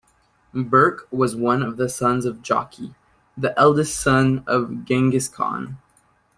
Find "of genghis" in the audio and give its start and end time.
4.47-5.27